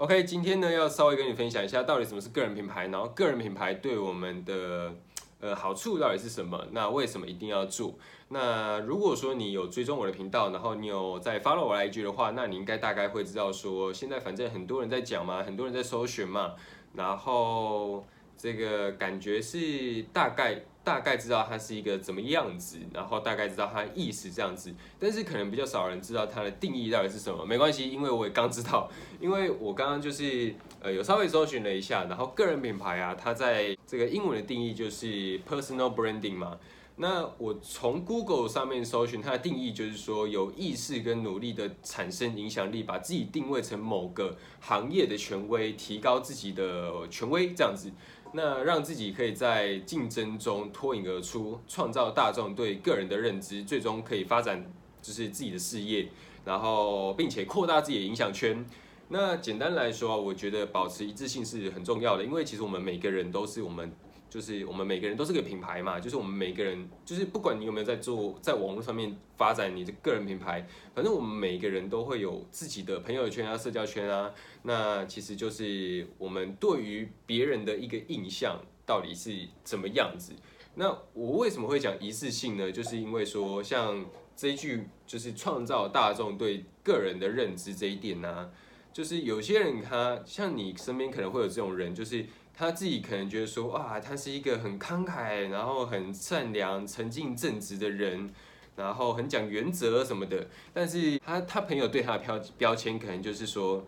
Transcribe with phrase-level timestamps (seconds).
[0.00, 4.94] OK，今天呢要稍微跟你分享一下，到底什么是个人品牌，然后个人品牌对我们的
[5.40, 6.58] 呃好处到底是什么？
[6.70, 7.92] 那为什么一定要做？
[8.28, 16.54] 那如果说你有追踪我的频道，然后你有在 follow 我 IG 的话，那你应该大概会知道说，现在反正很多人在讲嘛，很多人在搜寻嘛，
[16.94, 18.02] 然后
[18.38, 20.62] 这个感觉是大概。
[20.82, 27.44] 大概知道它是一个怎么样子，然后大概知道它意思这样子，但是可能比较少人知道它的定义到底是什么。
[27.44, 28.90] 没关系，因为我也刚知道，
[29.20, 36.58] 因为我刚刚就是呃有稍微搜寻了一下，然后个人品牌啊，它在这个英文的定义就是 personal branding 嘛。
[36.96, 47.90] 那我从 Google 上面搜寻它的定义，就是说有意识跟努力的产生影响力，把自己定位成某个行业的权威，提高自己的权威这样子。
[48.32, 54.64] 那让自己可以在竞争中脱颖而出，创造大众对个人的认知，最终可以发展
[55.02, 56.08] 就是自己的事业，
[56.44, 58.64] 然后并且扩大自己的影响圈。
[59.08, 63.92] 那简单来说，我觉得保持一致性是很重要的，因为其实我们每个人都是我们。
[64.30, 70.64] 就是我们每个人都是个品牌嘛，就是我们每个人，就是不管你有没有在做，在网络上面发展你的个人品牌，
[70.94, 74.32] 反正我们每个人都会有自己的朋友圈啊、社交圈啊。
[74.62, 80.32] 那其实就是我们对于别人的一个印象到底是怎么样子。
[80.76, 82.70] 那我为什么会讲一次性呢？
[82.70, 88.48] 就是因为说，像这一句就是创造大众对个人的认知这一点呢，
[88.92, 92.24] 就是有些人他像你身边可能会有这种人，就是。
[92.60, 98.28] 他自己可能觉得说，哇，他是一个很慷慨，然后很善良、沉静正直的人，
[98.76, 100.46] 然后很讲原则什么的。
[100.74, 103.82] 但是他他朋友对他的标标签可能就是说，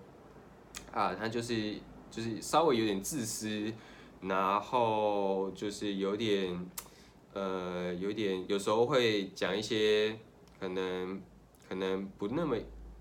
[0.90, 1.74] 啊，他就是
[2.10, 3.70] 就是稍微有点自私，
[4.22, 6.58] 然后就是有点
[7.34, 10.18] 呃，有点有时候会讲一些
[10.58, 11.20] 可能
[11.68, 12.56] 可能不那么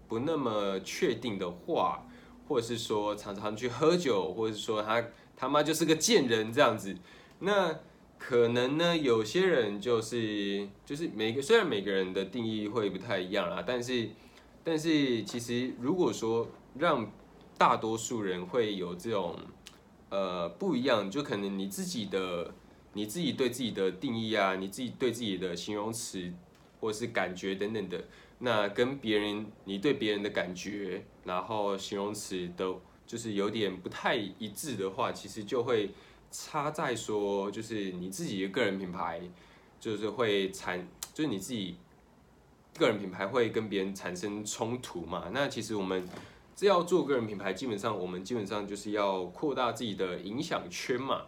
[0.10, 2.06] 不那么确定的话，
[2.50, 5.02] 或者是说常常去喝酒，或者是说他。
[5.36, 6.96] 他妈就是个贱人这样子，
[7.40, 7.80] 那
[8.20, 8.96] 可能呢？
[8.96, 14.10] 有些人就是就是每个虽然每个人的定义会不太一样啦，但是
[14.64, 16.48] 但是其实如果说
[16.78, 17.12] 让
[17.58, 19.36] 大多数人会有这种
[20.10, 22.54] 呃不一样，就可能你自己的
[22.94, 26.32] 你自己对自己的定义啊，你自己对自己的形容词
[26.80, 28.04] 或是感觉等等的，
[28.38, 32.80] 那跟别人你对别人的感觉，然后形容词都。
[33.12, 35.92] 就是有点不太一致的话，其实就会
[36.32, 39.20] 差在说，就是你自己的个人品牌，
[39.82, 41.76] 就是会产，就是你自己
[42.80, 45.30] 个人品牌会跟别人产生冲突嘛。
[45.34, 46.08] 那其实我们
[46.56, 51.24] 这要做个人品牌，基本上我们基本上就是要扩大自己的影响圈嘛。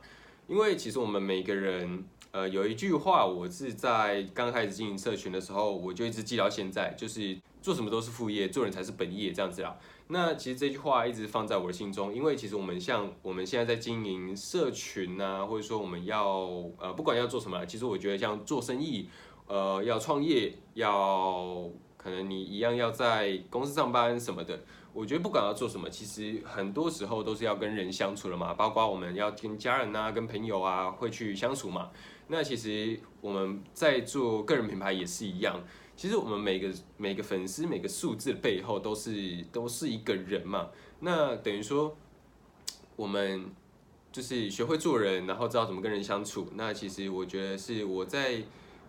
[0.48, 9.78] 因为其实我们每个人，呃，有一句话，我是在刚开始经营社群的时候，我就一直记到现在，就是做什么都是副业，做人才是本业，这样子啦。
[10.08, 16.48] 那其实这句话一直放在我的心中，因为其实我们像我们现在在经营社群啊，或者说我们要
[16.78, 19.10] 呃不管要做什么，其实我觉得像做生意，
[19.48, 24.60] 呃要创业，要可能你一样要在公司上班什么的，
[24.94, 31.90] 我觉得不管要做什么，其实很多时候都是要跟人相处的嘛，包括我们要跟家人啊、跟朋友啊会去相处嘛。
[32.28, 35.60] 那其实我们在做个人品牌也是一样。
[35.96, 41.96] 其实我们每个每个粉丝每个数字背后都是都是一个人嘛，那等于说
[42.96, 43.46] 我们
[44.12, 46.48] 就是学会做人，然后知道怎么跟人相处。
[46.56, 48.44] 那其实我觉得是我在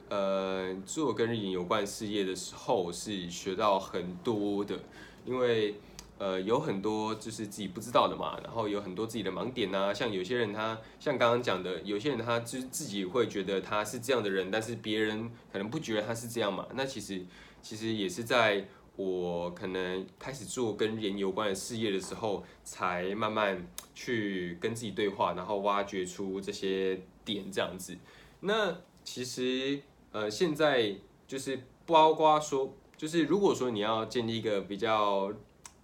[0.09, 4.79] 呃做跟人有关事业的时候是学到很多的，
[5.25, 5.75] 因为。
[6.17, 9.93] 呃，有很多就是自己不知道的嘛，然后有很多自己的盲点呐。
[9.93, 16.67] 像有些人他像刚刚讲的，有些人他就是自己会觉得他是这样的人，但是别人可能不觉得他是这样嘛。
[16.75, 17.21] 那其实
[17.61, 18.65] 其实也是在
[18.95, 27.99] 我可能开始做跟人有关的事业的时候，才慢慢去跟自己对话，然后挖掘出这些点这样子。
[28.39, 29.83] 那其实
[30.13, 30.95] 呃，现在
[31.27, 35.33] 就是包括说，就是如果说你要建立一个比较。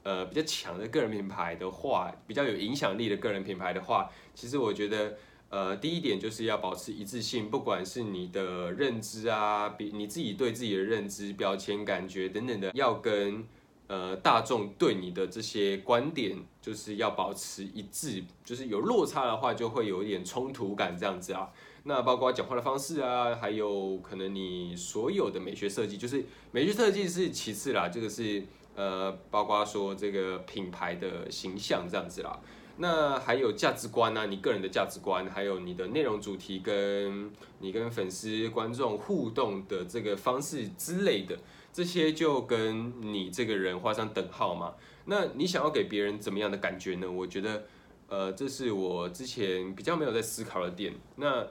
[0.02, 5.18] 呃，比较强的个人品牌的话，比较有影响力的个人品牌的话，其实我觉得，
[5.50, 13.44] 呃，第一点就是要保持一致性，不管是你的认知啊，比你自己对自己的认知、标签、感觉等等的，要跟
[13.88, 21.50] 呃大众对你的这些观点，就是要保持一致，就是有落差的话，就会有一点冲突感这样子啊。
[21.84, 28.42] 那包括讲话的方式啊，还有可能你所有的美学设计，就是美学设计是其次啦，这个是。
[28.74, 32.38] 呃，包括说这个品牌的形象这样子啦，
[32.78, 34.26] 那还有价值观呢？
[34.26, 41.36] 你个人的价值观，还有你的内容主题，跟你跟粉丝观众互动的这个方式之类的，
[41.72, 44.74] 这些就跟你这个人画上等号嘛。
[45.04, 47.10] 那你想要给别人怎么样的感觉呢？
[47.10, 47.64] 我觉得，
[48.08, 50.94] 呃，这是我之前比较没有在思考的点。
[51.16, 51.46] 那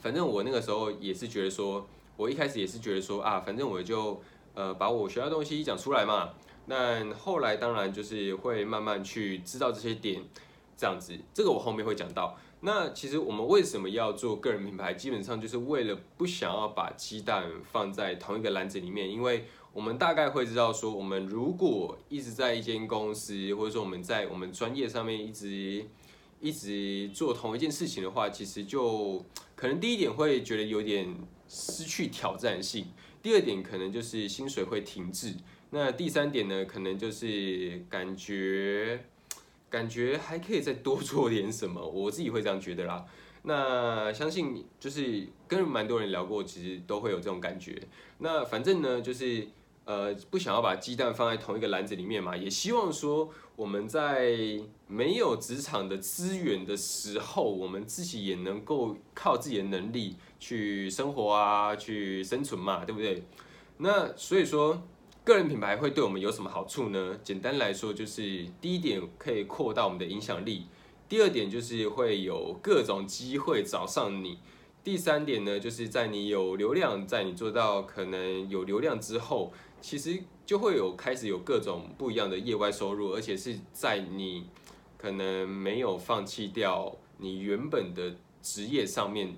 [0.00, 4.20] 反正我那个时候也是觉得说，我一开始也是觉得说啊，反正我就
[4.56, 6.30] 呃把我学到东西讲出来嘛。
[6.66, 10.20] 那后来当然就是会慢慢去知道这些点，
[10.76, 12.36] 这样子，这个我后面会讲到。
[12.62, 14.94] 那其实我们为什么要做个人品牌？
[14.94, 25.86] 基本上就是为了不想要把鸡蛋放在同一个篮子里面，因为我们大概会知道说，我们如果一直在一间公司，或者说我们在我们专业上面一直
[26.40, 29.22] 一直做同一件事情的话，其实就
[29.54, 31.14] 可能第一点会觉得有点
[31.46, 32.86] 失去挑战性，
[33.26, 35.34] 第二点可能就是薪水会停滞。
[35.70, 39.04] 那第三点呢，可能就是感觉，
[39.68, 43.04] 感觉还可以再多做点什么，我自己会这样觉得啦。
[43.42, 47.82] 那相信就是跟蛮多人聊过，其实都会有这种感觉。
[48.18, 49.48] 那反正呢，就是
[49.86, 54.38] 呃不想要把鸡蛋放在同一个篮子里面嘛，也希望说我们在
[54.86, 63.22] 没有职场的资源的时候，我们自己也能够靠自己的能力去生活啊，去生存嘛，对不对？
[63.78, 64.82] 那所以说。
[65.26, 67.18] 个人品牌会对我们有什么好处呢？
[67.20, 70.66] 简单来说，就是第一点可以扩大我们的影响力，
[71.08, 74.38] 第二点就是会有各种机会找上你，
[74.84, 84.46] 第三点呢，就是在你有流量，在你做到可能有流量之后，其实就会有开始有各种不一样的业外收入，而且是在你
[84.96, 89.34] 可能没有放弃掉你原本的职业上面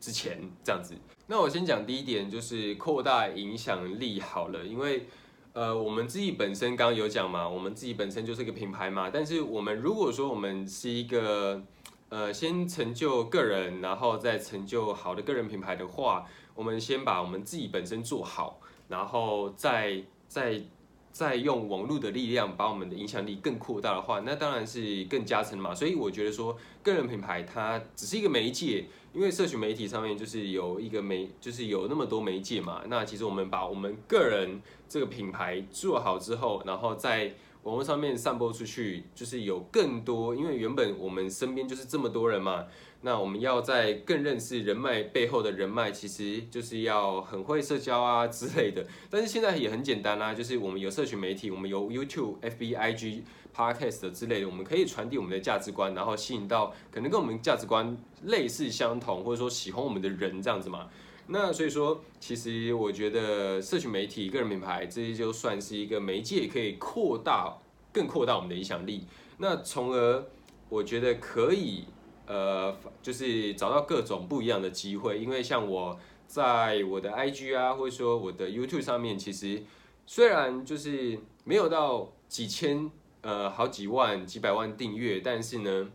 [0.00, 0.96] 之前，这样子。
[1.26, 5.06] 那我先讲第一点，就是扩大影响力好了，因为。
[5.52, 9.10] 呃，我们自己本身刚刚有讲嘛，我们自己本身就是一个品牌嘛。
[9.12, 11.60] 但是我们如果说我们是一个
[12.08, 16.24] 呃，先成就个人，然后再成就好的个人品牌的话，
[16.54, 20.62] 我们先把我们自己本身做好，然后再再
[21.10, 25.74] 再用网络的力量把我们的影响力更扩大的话，那当然是更加成嘛。
[25.74, 28.86] 所以我觉得说，个人品牌它只是一个媒介。
[29.12, 32.82] 因为社群媒体上面就是有一个媒，就是有那么多媒介嘛。
[32.86, 37.34] 那其实我们把我们个人这个品牌做好之后，然后在
[37.64, 40.34] 网络上面散播出去，就是有更多。
[40.34, 42.66] 因为原本我们身边就是这么多人嘛，
[43.02, 48.86] 那我们要在更认识人脉背后的人脉，其实就是要很会社交啊之类的。
[49.10, 53.22] 但是现在也很简单啦，就是我们有社群媒体，我们有 YouTube、FB、IG。
[53.54, 60.88] Podcast 之类的，我们可以传递我们的价值观，然后吸引到可能跟我们价值观类似相同，或者说喜欢我们的人这样子嘛。
[61.26, 67.56] 那所以说，其实我觉得社群媒体、个人品牌这些就算是一个媒介，可以扩大、
[67.92, 69.06] 更扩大我们的影响力。
[69.38, 70.24] 那从而
[70.68, 71.84] 我觉得可以，
[72.26, 75.20] 呃，就是找到各种不一样的机会。
[75.20, 75.96] 因为像我
[76.26, 79.62] 在我的 IG 啊，或者说我的 YouTube 上面，其实
[80.06, 82.90] 虽然就是没有到几千。
[83.22, 85.88] 呃，好几万、几百万订阅，但是呢，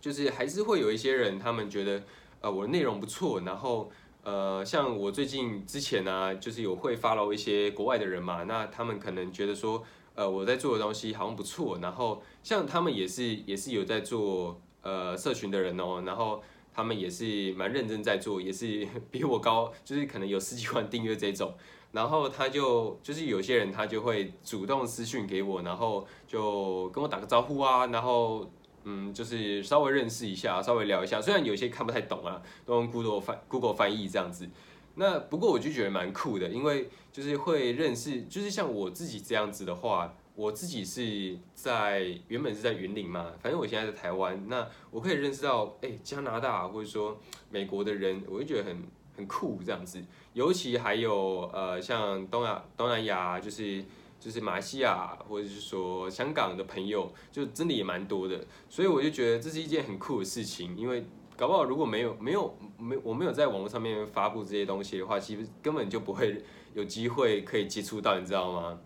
[0.00, 2.02] 就是还是会有一些人，他们觉得
[2.40, 3.90] 呃我的内容不错，然后
[4.24, 9.84] 呃像我最近之前呢，就是有会 follow 一些国外的人嘛，那他们可能觉得说
[10.16, 16.42] 呃我在做的东西好像不错，然后像他们也是也是有在做呃社群的人哦，然后
[16.74, 21.54] 他们也是蛮认真在做，也是 比我高，就是可能有十几万订阅这种。
[21.92, 28.50] 然后他就就是有些人他就会主动私讯给我，然后就跟我打个招呼啊，然后
[28.84, 31.20] 嗯就是稍微认识一下，稍微聊一下。
[31.20, 34.48] 虽然有些看不太懂啊，都用 Google 翻 Google 翻译这样子。
[34.94, 47.18] 那不过我就觉得蛮酷的，因为就是会认识，就是像我自己这样子的话，我自己是在原本是在云林嘛，反正我现在在台湾，那我可以认识到哎加拿大或者说
[47.50, 48.82] 美国的人，我就觉得很
[49.16, 50.02] 很酷这样子。
[50.32, 53.84] 尤其还有呃，像东亚、东南亚，就是
[54.18, 58.44] 就是马来西亚，或者是说香港的朋友，就真的也蛮多的。
[58.68, 61.04] 所以我就觉得这是一件很酷的事情，因为
[61.36, 66.42] 搞不好如果没有没有没我没有在网络上面发布这些东西的话，其实根本就不会
[66.74, 68.78] 有机会可以接触到，你知道吗？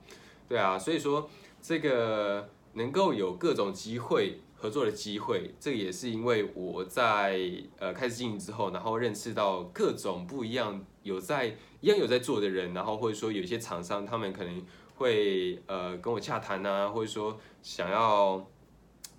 [0.49, 1.29] 对啊，所以说
[1.61, 4.41] 这个能够有各种机会。
[4.59, 7.39] 合作的机会，这个也是因为我在
[7.79, 18.45] 呃开始经营之后，然后认识到各种不一样有在一样有在做的人，然后或者说有一些厂商，他们可能会呃跟我洽谈啊，或者说想要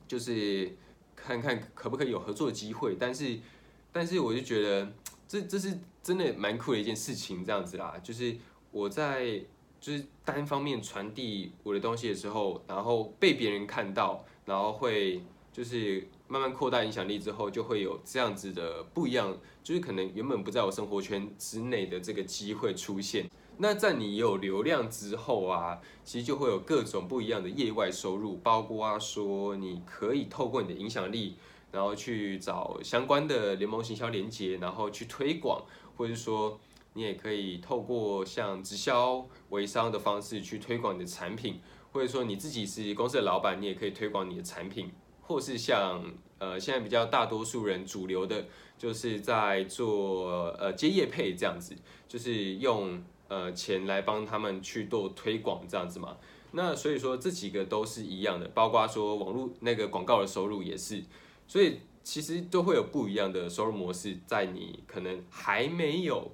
[0.08, 0.75] 就是
[1.15, 3.39] 看看可不可以有合作机会，但是
[3.91, 4.91] 但是我就觉得
[5.27, 8.36] 这这是真的蛮酷的一件事情，这样子啦，就是
[8.72, 9.39] 我在
[9.79, 14.25] 就是单方面传递我的东西的时候，然后被别人看到。
[14.48, 23.30] 然后会就是慢慢扩大影响力之后，就会有这样子的不一样，就是可能原本不在我生活圈之内的这个机会出现。
[23.58, 31.36] 那在你有流量之后啊，其实就会有各种不一样的业外收入，包括说你可以透过你的影响力，
[31.72, 35.66] 然后去找相关的联盟行销连接，然后去推广，
[35.98, 36.58] 或者说
[36.94, 41.60] 你也可以透过像直销微商的方式去推广你的产品，
[41.98, 46.04] 或者说你自己是公司的老板，你也可以推广你的产品，或是像
[46.38, 48.46] 呃现在比较大多数人主流的。
[48.77, 51.75] 就是在做呃接业配这样子，
[52.08, 56.16] 就是用呃钱来帮他们去做推广这样子嘛。
[56.51, 61.04] 那所以说这几个都是一样的，包括说网络那个广告的收入也是，
[61.48, 66.30] 所以其实都会有不一样的收入模式，在你可能还没有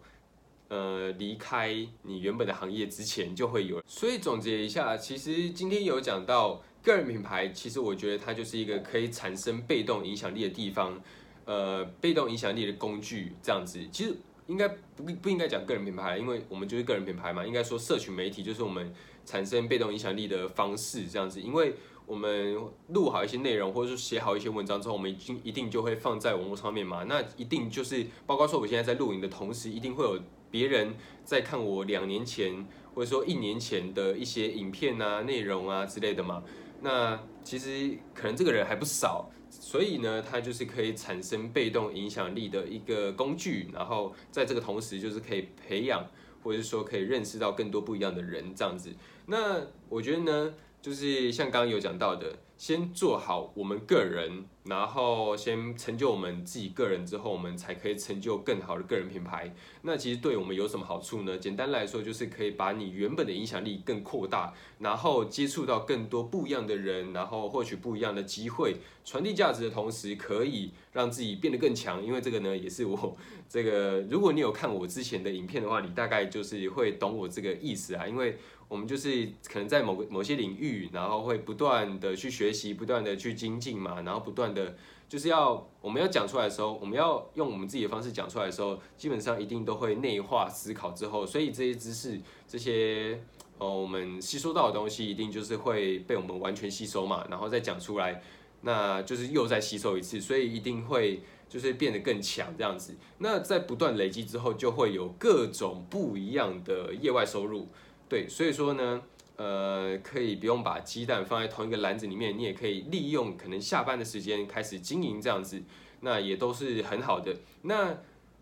[0.74, 3.84] 呃离开你原本的行业之前就会有。
[3.86, 11.00] 所以总结一下，其实今天有讲到个人品牌，其实我觉得它就是一个可以产生被动影响力的地方。
[11.46, 14.16] 呃，被动影响力的工具这样子，其实
[14.48, 14.66] 应该
[14.96, 17.46] 不不应该讲个人品牌，因为我们就是个人品牌嘛。
[17.46, 18.94] 应该说，社群媒体就是我们
[19.26, 21.42] 产生被动影响力的方式这样子。
[21.42, 22.58] 因为我们
[22.90, 27.04] 录好一些内容，或者说写好一些文章之后，我们已经一定就会放在网络上面嘛。
[27.04, 30.20] 那一定就是包括说，我现在在录影的同时，一定会有
[30.50, 36.44] 别人在看我两年前或者说一年前的一些影片啊、内容啊之类的嘛。
[36.82, 39.30] 那其实可能这个人还不少。
[39.50, 46.04] 所以呢，它就是可以产生被动影响力的一个工具，然后在这个同时，就是可以培养，
[46.42, 48.92] 或者是说可以认识到更多不一样的人这样子。
[49.28, 50.54] 那我觉得呢，
[50.84, 52.36] 就是像刚刚有讲到的。
[52.58, 59.54] 先做好我们个人，然后先成就我们自己个人之后，我们才可以成就更好的个人品牌。
[59.82, 61.38] 那其实对我们有什么好处呢？
[61.38, 72.02] 简单来说，就是可以把你原本的影响力更扩大，然后接触到更多不一样的人，然后获取不一样的机会，传递价值的同时，可以让自己变得更强。
[72.02, 73.18] 因为这个呢，也是我
[73.50, 78.38] 这个，如果你有看我之前的影片的话，你大概就是会懂我这个意思啊，因为。
[78.70, 84.76] 我们就是可能在某个某些领域，然后会不断的去学学习，不断的去精进嘛，然后不断的
[85.08, 93.18] 就是要我们要讲出来的时候，我们要用我们自己的方式讲出来的时候，基本上一定都会内化思考之后，所以这些知识，这些
[93.60, 98.22] 哦我们吸收到的东西，一定就是会被我们完全吸收嘛，然后再讲出来，
[98.62, 102.96] 那就是又再吸收一次，所以一定会就是变得更强这样子。
[103.20, 107.70] 那在不断累积之后，就会有各种不一样的业外收入。
[108.10, 109.02] 对，所以说呢，
[109.36, 115.64] 呃，可以不用把鸡蛋放在同一个篮子里面，你也可以利用可能下班的时间开始经营这样子，
[116.02, 117.36] 那也都是很好的。
[117.64, 117.98] 那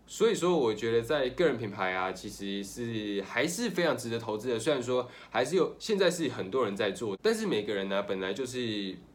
[0.06, 4.58] 所以说，我觉得在个人品牌啊，其实是还是非常值得投资的。
[4.58, 8.60] 虽然说还是有现在是很多人在做，但是每个人呢，本来就是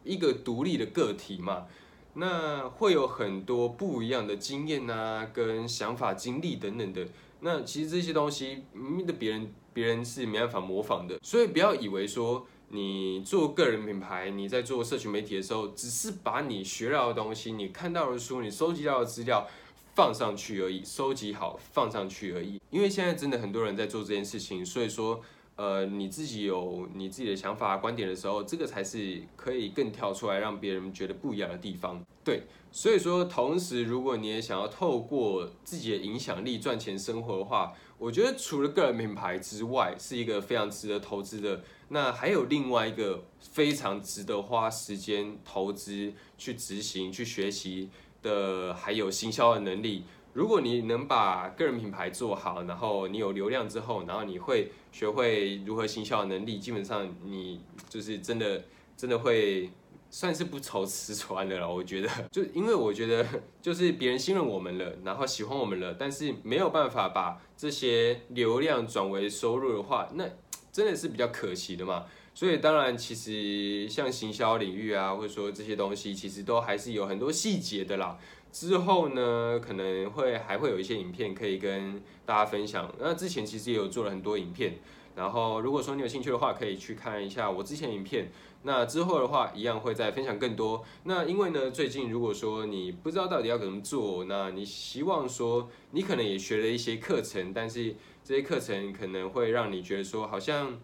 [0.04, 1.68] 一个独立的个体嘛，
[2.16, 7.06] 那会有很多不一样的经验啊、跟想法、经历等等的。
[7.42, 9.54] 那其实这些东西，明明的别人。
[9.78, 19.48] 别人是没办法模仿的，所以不要以为说你做个人品牌，你在做社群媒体的时候，只是把你学到的东西、你看到的书、你收集到的资料
[19.94, 22.60] 放上去而已，收集好放上去而已。
[22.72, 25.22] 因为现在真的很多人在做这件事情，所以说，
[25.58, 32.02] 呃，你自己有你自己的想法、观点的时候，这个才是可以更跳出来，让别人觉得不一样的地方。
[32.24, 41.64] 对，所以说，同时如果你也想要透过自己的影响力赚钱生活的话，我觉得除了个人品牌之外，是一个非常值得投资的。
[41.90, 47.90] 那还有另外一个非常值得花时间投资去执行、去学习
[48.22, 50.04] 的，还有行销的能力。
[50.38, 58.63] 如果你能把个人品牌做好，然后你有流量之后，然后你会学会如何行销的能力，基本上你就是真的
[58.96, 59.72] 真的会。
[60.10, 63.25] 算是不愁吃穿的了，我觉得，就因为我觉得，
[63.62, 70.24] 就是别人信任我们了，然后喜欢我们了，但是没有办法把这些流量转为收入的话，那
[70.72, 72.06] 真的是比较可惜的嘛。
[72.34, 78.17] 所以当然，其实像行销领域啊，或者说这些东西，其实都还是有很多细节的啦。
[78.51, 82.94] 之后呢，可能会还会有一些影片可以跟大家分享。
[83.00, 84.80] 那之前其实也有做了很多影片，
[85.16, 88.32] 然后如果说你有兴趣的话，可以去看一下我之前影片。
[88.63, 90.84] 那之后的话，一样会再分享更多。
[91.04, 100.80] 那因为呢，最近如果说你不知道到底要怎么做，那你希望说你可能也学了一些课程，但是这些课程可能会让你觉得说好像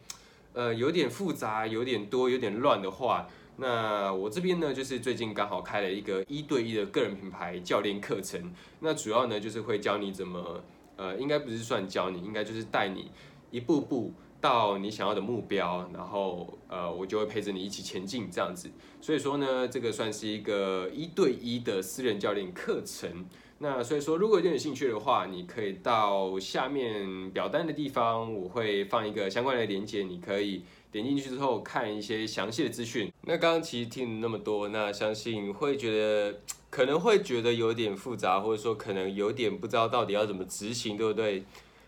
[0.53, 8.53] 呃有点复杂、有点多、有点乱的话，那我这边呢就是最近刚好开了一个一对一的个人品牌教练课程。
[8.79, 10.63] 那主要呢就是会教你怎么
[10.95, 13.11] 呃，应该不是算教你，应该就是带你
[13.51, 14.13] 一步步。
[14.41, 18.69] 到你想要的目标，然后呃，我就会陪着你一起前进这样子。
[18.99, 23.25] 所以说呢，这个算是一个一对一的私人教练课程。
[23.59, 33.11] 那所以说，如果有兴趣的话，你可以到下面表单的地方，我会放一个相关的链接，你可以点进去之后看一些详细的资讯。
[33.23, 41.43] 那刚刚其实听了那么多，那相信会觉得可能会觉得有点复杂，或者说可能有点不知道到底要怎么执行，对不对？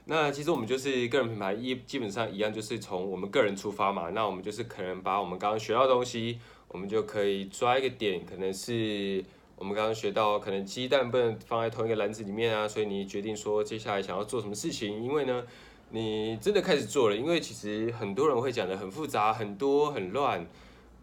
[0.05, 4.09] 那其实我们就是个人品牌一基本上一样，就是从我们个人出发嘛。
[4.09, 9.23] 那我们就是可能把我们刚刚学到的东西，我们就可以抓一个点，可能是。
[9.57, 15.01] 我们刚刚学到，可能鸡蛋不能放在同一个篮子里面啊，所以你决定说接下来想要做什么事情。
[15.01, 15.41] 因为呢，
[15.89, 20.45] 你真的开始做了，因为其实很多人会讲的很复杂、很多、很乱，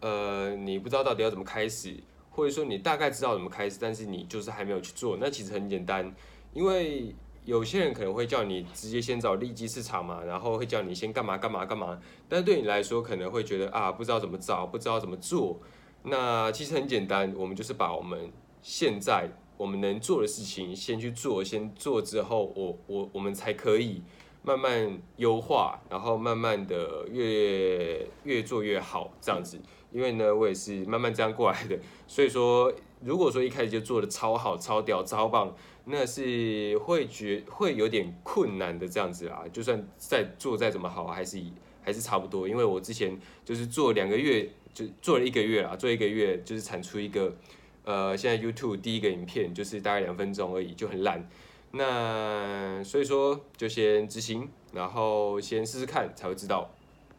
[0.01, 1.95] 呃，你不知道到底要怎么开始，
[2.29, 5.17] 或者说你大概知道怎么开始，但是你就是还没有去做。
[5.19, 6.13] 那其实很简单，
[6.53, 11.99] 因为有些人可能会叫你直接先找利基市场嘛，然后会叫你先干嘛干嘛干嘛，
[12.29, 15.59] 但对你来说可能会觉得啊，不知道怎么找，不知道怎么做。
[16.03, 24.01] 那其实很简单，我们就是把我们现在我们能做的事情先去做，先做之后，我我我们才可以
[24.43, 29.59] 慢慢优化，然后慢慢的越越做越好这样子。
[29.91, 39.43] 因为呢，我也是慢慢这样过来的，所以说，如果说一开始就做的超好、超屌、超棒，那是会觉会有点困难的这样子啊。
[39.53, 41.39] 就算再做再怎么好，还是
[41.81, 42.47] 还是差不多。
[42.47, 47.35] 因为我之前就是做两个月，就做了一个月啦，做一个月就是产出一个。
[47.85, 51.29] 呃，现在 YouTube 第一个影片就是大概两分钟而已，就很烂。
[51.75, 56.69] 那所以说就先执行，然后先试试看才会知道。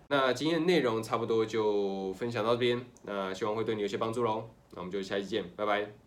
[0.08, 4.44] 那今天的内容差不多就分享到这边，那希望会对你有些帮助喽。
[4.72, 6.03] 那我们就下期见，拜拜。